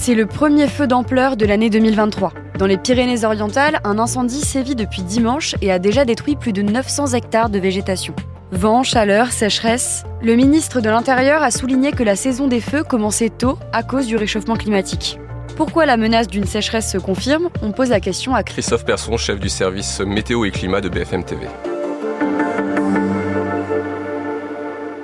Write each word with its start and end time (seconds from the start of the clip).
C'est 0.00 0.14
le 0.14 0.26
premier 0.26 0.68
feu 0.68 0.86
d'ampleur 0.86 1.36
de 1.36 1.44
l'année 1.44 1.70
2023. 1.70 2.32
Dans 2.56 2.66
les 2.66 2.78
Pyrénées-Orientales, 2.78 3.80
un 3.84 3.98
incendie 3.98 4.40
sévit 4.40 4.76
depuis 4.76 5.02
dimanche 5.02 5.54
et 5.60 5.72
a 5.72 5.78
déjà 5.78 6.04
détruit 6.04 6.36
plus 6.36 6.52
de 6.52 6.62
900 6.62 7.14
hectares 7.14 7.50
de 7.50 7.58
végétation. 7.58 8.14
Vent, 8.52 8.84
chaleur, 8.84 9.32
sécheresse. 9.32 10.04
Le 10.22 10.34
ministre 10.36 10.80
de 10.80 10.88
l'Intérieur 10.88 11.42
a 11.42 11.50
souligné 11.50 11.90
que 11.90 12.04
la 12.04 12.16
saison 12.16 12.46
des 12.46 12.60
feux 12.60 12.84
commençait 12.84 13.28
tôt 13.28 13.58
à 13.72 13.82
cause 13.82 14.06
du 14.06 14.16
réchauffement 14.16 14.56
climatique. 14.56 15.18
Pourquoi 15.56 15.84
la 15.84 15.96
menace 15.96 16.28
d'une 16.28 16.46
sécheresse 16.46 16.90
se 16.90 16.98
confirme? 16.98 17.48
On 17.60 17.72
pose 17.72 17.90
la 17.90 18.00
question 18.00 18.34
à 18.34 18.44
Christophe 18.44 18.84
Persson, 18.84 19.16
chef 19.16 19.40
du 19.40 19.48
service 19.48 20.00
météo 20.00 20.44
et 20.44 20.52
climat 20.52 20.80
de 20.80 20.88
BFM 20.88 21.24
TV. 21.24 21.48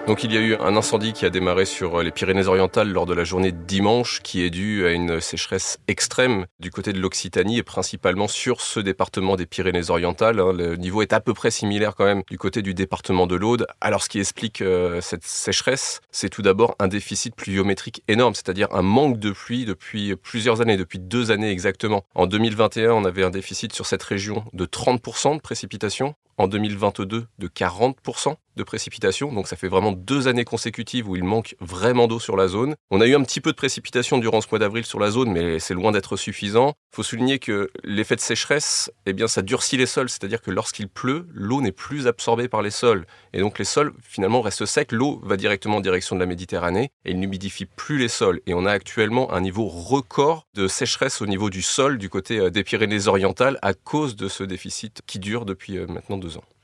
Donc 0.06 0.22
il 0.22 0.34
y 0.34 0.36
a 0.36 0.40
eu 0.40 0.54
un 0.56 0.76
incendie 0.76 1.14
qui 1.14 1.24
a 1.24 1.30
démarré 1.30 1.64
sur 1.64 2.02
les 2.02 2.10
Pyrénées-Orientales 2.10 2.90
lors 2.90 3.06
de 3.06 3.14
la 3.14 3.24
journée 3.24 3.52
de 3.52 3.64
dimanche 3.64 4.20
qui 4.22 4.42
est 4.42 4.50
dû 4.50 4.86
à 4.86 4.90
une 4.90 5.18
sécheresse 5.18 5.78
extrême 5.88 6.44
du 6.60 6.70
côté 6.70 6.92
de 6.92 7.00
l'Occitanie 7.00 7.56
et 7.56 7.62
principalement 7.62 8.28
sur 8.28 8.60
ce 8.60 8.80
département 8.80 9.36
des 9.36 9.46
Pyrénées-Orientales. 9.46 10.40
Hein. 10.40 10.52
Le 10.52 10.76
niveau 10.76 11.00
est 11.00 11.14
à 11.14 11.20
peu 11.20 11.32
près 11.32 11.50
similaire 11.50 11.94
quand 11.94 12.04
même 12.04 12.22
du 12.28 12.36
côté 12.36 12.60
du 12.60 12.74
département 12.74 13.26
de 13.26 13.34
l'Aude. 13.34 13.66
Alors 13.80 14.02
ce 14.02 14.10
qui 14.10 14.20
explique 14.20 14.60
euh, 14.60 15.00
cette 15.00 15.24
sécheresse, 15.24 16.02
c'est 16.10 16.28
tout 16.28 16.42
d'abord 16.42 16.76
un 16.80 16.88
déficit 16.88 17.34
pluviométrique 17.34 18.02
énorme, 18.06 18.34
c'est-à-dire 18.34 18.68
un 18.72 18.82
manque 18.82 19.18
de 19.18 19.30
pluie 19.30 19.64
depuis 19.64 20.16
plusieurs 20.16 20.60
années, 20.60 20.76
depuis 20.76 20.98
deux 20.98 21.30
années 21.30 21.50
exactement. 21.50 22.04
En 22.14 22.26
2021, 22.26 22.92
on 22.92 23.06
avait 23.06 23.24
un 23.24 23.30
déficit 23.30 23.72
sur 23.72 23.86
cette 23.86 24.02
région 24.02 24.44
de 24.52 24.66
30% 24.66 25.36
de 25.36 25.40
précipitations 25.40 26.14
en 26.38 26.48
2022 26.48 27.26
de 27.38 27.48
40% 27.48 28.36
de 28.56 28.62
précipitations, 28.62 29.32
donc 29.32 29.48
ça 29.48 29.56
fait 29.56 29.68
vraiment 29.68 29.92
deux 29.92 30.28
années 30.28 30.44
consécutives 30.44 31.08
où 31.08 31.16
il 31.16 31.24
manque 31.24 31.56
vraiment 31.60 32.06
d'eau 32.06 32.20
sur 32.20 32.36
la 32.36 32.46
zone. 32.46 32.76
On 32.90 33.00
a 33.00 33.06
eu 33.06 33.14
un 33.14 33.22
petit 33.22 33.40
peu 33.40 33.50
de 33.50 33.56
précipitations 33.56 34.18
durant 34.18 34.40
ce 34.40 34.46
mois 34.50 34.60
d'avril 34.60 34.84
sur 34.84 35.00
la 35.00 35.10
zone, 35.10 35.32
mais 35.32 35.58
c'est 35.58 35.74
loin 35.74 35.90
d'être 35.90 36.16
suffisant. 36.16 36.74
Il 36.92 36.96
faut 36.96 37.02
souligner 37.02 37.40
que 37.40 37.70
l'effet 37.82 38.14
de 38.14 38.20
sécheresse, 38.20 38.92
eh 39.06 39.12
bien, 39.12 39.26
ça 39.26 39.42
durcit 39.42 39.76
les 39.76 39.86
sols, 39.86 40.08
c'est-à-dire 40.08 40.40
que 40.40 40.52
lorsqu'il 40.52 40.88
pleut, 40.88 41.26
l'eau 41.32 41.60
n'est 41.62 41.72
plus 41.72 42.06
absorbée 42.06 42.48
par 42.48 42.62
les 42.62 42.70
sols, 42.70 43.06
et 43.32 43.40
donc 43.40 43.58
les 43.58 43.64
sols 43.64 43.92
finalement 44.02 44.40
restent 44.40 44.66
secs. 44.66 44.92
L'eau 44.92 45.20
va 45.24 45.36
directement 45.36 45.76
en 45.76 45.80
direction 45.80 46.14
de 46.14 46.20
la 46.20 46.26
Méditerranée 46.26 46.90
et 47.04 47.10
il 47.10 47.18
n'humidifie 47.18 47.66
plus 47.66 47.98
les 47.98 48.08
sols. 48.08 48.40
Et 48.46 48.54
on 48.54 48.66
a 48.66 48.72
actuellement 48.72 49.32
un 49.32 49.40
niveau 49.40 49.66
record 49.66 50.46
de 50.54 50.68
sécheresse 50.68 51.20
au 51.20 51.26
niveau 51.26 51.50
du 51.50 51.62
sol 51.62 51.98
du 51.98 52.08
côté 52.08 52.38
euh, 52.38 52.50
des 52.50 52.64
Pyrénées-Orientales 52.64 53.58
à 53.62 53.74
cause 53.74 54.16
de 54.16 54.28
ce 54.28 54.44
déficit 54.44 55.02
qui 55.06 55.18
dure 55.18 55.44
depuis 55.44 55.78
euh, 55.78 55.86
maintenant 55.86 56.18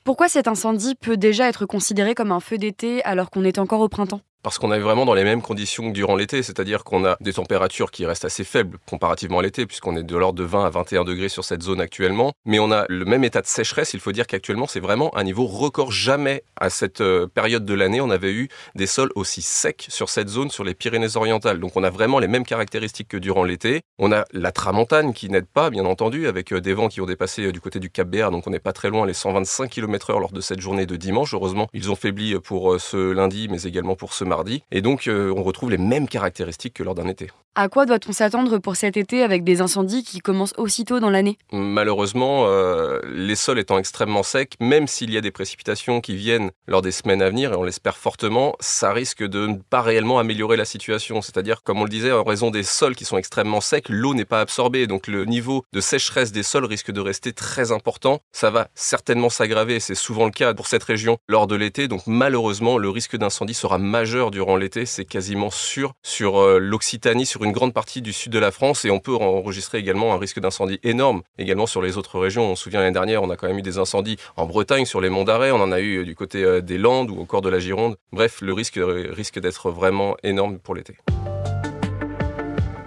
Pourquoi 0.05 0.29
cet 0.29 0.49
incendie 0.49 0.95
peut 0.95 1.17
déjà 1.17 1.49
être 1.49 1.67
considéré 1.67 2.15
comme 2.15 2.33
un 2.33 2.41
feu 2.41 2.59
d'été 2.59 3.03
alors 3.05 3.31
qu'on 3.31 3.45
est 3.45 3.59
encore 3.59 3.81
au 3.81 3.89
printemps? 3.89 4.21
Parce 4.43 4.59
qu'on 4.59 4.73
est 4.73 4.79
vraiment 4.79 5.05
dans 5.05 5.15
les 5.15 5.25
mêmes 5.25 5.43
conditions 5.43 5.89
que 5.89 5.95
durant 5.95 6.17
l'été, 6.17 6.43
c'est-à-dire 6.43 6.85
qu'on 6.85 7.05
a 7.05 7.17
des 7.21 7.35
températures 7.35 7.91
qui 7.91 8.07
restent 8.07 8.25
assez 8.25 8.45
faibles 8.45 8.79
comparativement 8.89 9.41
à 9.41 9.43
l'été, 9.43 9.67
puisqu'on 9.67 9.97
est 9.97 10.03
de 10.03 10.17
l'ordre 10.17 10.39
de 10.39 10.45
20 10.45 10.65
à 10.65 10.71
21 10.71 11.05
degrés 11.05 11.29
sur 11.29 11.45
cette 11.45 11.63
zone 11.63 11.81
actuellement, 11.81 12.33
mais 12.47 12.59
on 12.59 12.71
a 12.71 12.87
le 12.89 13.05
même 13.05 13.25
état 13.25 13.43
de 13.43 13.47
sécheresse, 13.47 13.95
il 13.95 14.01
faut 14.01 14.13
dire 14.13 14.27
qu'actuellement 14.27 14.67
c'est 14.67 14.81
vraiment 14.81 15.17
un 15.17 15.25
niveau 15.25 15.47
record. 15.47 15.93
Jamais 15.93 16.43
à 16.57 16.71
cette 16.71 17.01
euh, 17.01 17.27
période 17.27 17.65
de 17.65 17.75
l'année 17.75 18.01
on 18.01 18.11
avait 18.11 18.33
eu 18.33 18.49
des 18.75 18.87
sols 18.87 19.11
aussi 19.15 19.43
secs 19.43 19.87
sur 19.89 20.09
cette 20.09 20.29
zone, 20.29 20.51
sur 20.51 20.65
les 20.65 20.75
Pyrénées-Orientales. 20.75 21.61
Donc 21.61 21.73
on 21.77 21.83
a 21.83 21.91
vraiment 21.91 22.19
les 22.19 22.29
mêmes 22.29 22.45
caractéristiques 22.45 23.09
que 23.09 23.17
durant 23.17 23.45
l'été. 23.45 23.83
On 23.99 24.13
a 24.13 24.25
la 24.33 24.53
tramontane 24.53 25.13
qui 25.13 25.29
n'aide 25.29 25.47
pas, 25.47 25.71
bien 25.71 25.85
entendu, 25.85 26.27
avec 26.27 26.53
euh, 26.53 26.61
des 26.61 26.73
vents 26.73 26.89
qui 26.89 27.01
ont 27.01 27.07
dépassé 27.07 27.47
euh, 27.47 27.53
du 27.53 27.61
côté 27.61 27.79
du 27.79 27.91
Cap 27.91 28.09
Béar, 28.09 28.31
donc 28.31 28.47
on 28.47 28.51
n'est 28.51 28.59
pas 28.59 28.73
très 28.73 28.89
loin 28.89 29.07
les 29.07 29.15
125 29.15 29.71
km/h 29.71 30.19
lors 30.19 30.33
de 30.33 30.41
cette 30.41 30.61
journée 30.61 30.87
de 30.87 30.97
dimanche. 30.97 31.35
Heureusement, 31.35 31.69
ils 31.73 31.91
ont 31.91 31.97
faibli 31.97 32.39
pour 32.39 32.81
ce 32.81 32.97
lundi, 32.97 33.49
mais 33.49 33.63
également 33.63 33.97
pour 33.97 34.15
ce 34.15 34.25
mardi. 34.31 34.63
Et 34.71 34.81
donc, 34.81 35.07
euh, 35.07 35.35
on 35.37 35.43
retrouve 35.43 35.71
les 35.71 35.79
mêmes 35.79 36.09
caractéristiques 36.09 36.75
que 36.75 36.83
lors 36.83 36.95
d'un 36.95 37.09
été. 37.09 37.29
À 37.61 37.69
quoi 37.69 37.85
doit-on 37.85 38.13
s'attendre 38.13 38.57
pour 38.57 38.75
cet 38.75 38.97
été 38.97 39.23
avec 39.23 39.45
des 39.45 39.61
incendies 39.61 40.03
qui 40.03 40.21
commencent 40.21 40.55
aussitôt 40.57 40.99
dans 40.99 41.11
l'année? 41.11 41.37
Malheureusement, 41.53 42.47
euh, 42.47 43.01
les 43.13 43.35
sols 43.35 43.59
étant 43.59 43.77
extrêmement 43.77 44.23
secs, 44.23 44.55
même 44.61 44.87
s'il 44.87 45.13
y 45.13 45.19
a 45.19 45.21
des 45.21 45.31
précipitations 45.31 46.01
qui 46.01 46.17
viennent 46.17 46.53
lors 46.67 46.81
des 46.81 46.91
semaines 46.91 47.21
à 47.21 47.29
venir, 47.29 47.53
et 47.53 47.57
on 47.57 47.63
l'espère 47.63 47.99
fortement, 47.99 48.55
ça 48.61 48.95
risque 48.95 49.23
de 49.23 49.47
ne 49.47 49.57
pas 49.57 49.83
réellement 49.83 50.19
améliorer 50.19 50.57
la 50.57 50.65
situation. 50.65 51.21
C'est-à-dire, 51.21 51.63
comme 51.63 51.83
on 51.83 51.85
le 51.85 51.91
disait, 51.91 52.13
en 52.13 52.25
raison 52.25 52.51
des 52.51 52.63
sols 52.63 52.97
qui 52.97 53.05
sont 53.05 53.19
extrêmement 53.19 53.61
secs, 53.61 53.91
l'eau 53.91 54.15
n'est 54.15 54.25
pas 54.25 54.41
absorbée, 54.41 54.87
donc 54.87 55.07
le 55.07 55.27
niveau 55.27 55.63
de 55.75 55.83
sécheresse 55.83 56.33
des 56.33 56.43
sols 56.43 56.65
risque 56.65 56.93
de 56.93 57.01
rester 57.03 57.35
très 57.35 57.73
important. 57.73 58.21
Ça 58.33 58.49
va 58.49 58.69
certainement 58.75 59.29
s'aggraver, 59.29 59.81
c'est 59.81 59.95
souvent 59.95 60.25
le 60.25 60.31
cas 60.31 60.55
pour 60.55 60.67
cette 60.67 60.85
région 60.85 61.19
lors 61.29 61.47
de 61.47 61.57
l'été, 61.57 61.89
donc 61.89 62.07
malheureusement, 62.07 62.79
le 62.79 62.89
risque 62.89 63.19
d'incendie 63.19 63.53
sera 63.53 63.77
majeur 63.77 64.31
durant 64.31 64.57
l'été, 64.57 64.87
c'est 64.87 65.05
quasiment 65.05 65.51
sûr 65.51 65.93
sur 66.03 66.39
euh, 66.39 66.59
l'Occitanie, 66.59 67.27
sur 67.27 67.45
une 67.45 67.50
grande 67.53 67.73
partie 67.73 68.03
du 68.03 68.13
sud 68.13 68.33
de 68.33 68.39
la 68.39 68.51
France 68.51 68.85
et 68.85 68.91
on 68.91 68.99
peut 68.99 69.15
enregistrer 69.15 69.79
également 69.79 70.15
un 70.15 70.19
risque 70.19 70.41
d'incendie 70.41 70.79
énorme 70.83 71.23
également 71.39 71.67
sur 71.67 71.83
les 71.83 71.97
autres 71.97 72.19
régions. 72.19 72.51
On 72.51 72.57
se 72.57 72.65
souvient 72.65 72.81
l'année 72.81 72.93
dernière, 72.93 73.23
on 73.23 73.31
a 73.31 73.37
quand 73.37 73.49
même 73.49 73.59
eu 73.59 73.63
des 73.63 73.79
incendies 73.79 74.17
en 74.37 74.47
Bretagne 74.47 74.85
sur 74.85 75.01
les 75.01 75.09
monts 75.09 75.25
d'Arrêt, 75.25 75.51
on 75.51 75.61
en 75.61 75.73
a 75.73 75.81
eu 75.81 76.05
du 76.05 76.15
côté 76.15 76.43
euh, 76.43 76.61
des 76.61 76.79
Landes 76.79 77.11
ou 77.11 77.21
encore 77.21 77.43
de 77.43 77.49
la 77.49 77.59
Gironde. 77.59 77.97
Bref, 78.13 78.41
le 78.41 78.53
risque 78.53 78.81
risque 79.11 79.39
d'être 79.39 79.71
vraiment 79.71 80.17
énorme 80.23 80.59
pour 80.59 80.75
l'été. 80.75 80.97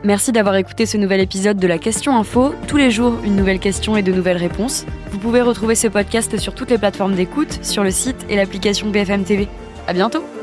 Merci 0.04 0.34
d'avoir 0.34 0.56
écouté 0.58 0.86
ce 0.86 0.98
nouvel 0.98 1.22
épisode 1.22 1.58
de 1.58 1.68
la 1.68 1.78
Question 1.78 2.18
Info. 2.18 2.54
Tous 2.68 2.76
les 2.76 2.92
jours, 2.92 3.20
une 3.24 3.38
nouvelle 3.38 3.60
question 3.60 3.96
et 3.96 4.02
de 4.02 4.12
nouvelles 4.12 4.38
réponses. 4.38 4.86
Vous 5.12 5.18
pouvez 5.18 5.42
retrouver 5.42 5.76
ce 5.76 5.88
podcast 5.88 6.38
sur 6.38 6.54
toutes 6.54 6.72
les 6.72 6.78
plateformes 6.78 7.16
d'écoute, 7.16 7.64
sur 7.64 7.84
le 7.84 7.92
site 7.92 8.26
et 8.28 8.36
l'application 8.36 8.90
BFM 8.90 9.24
TV. 9.24 9.48
À 9.88 9.94
bientôt! 9.94 10.43